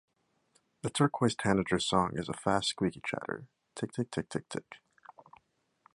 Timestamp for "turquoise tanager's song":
0.89-2.17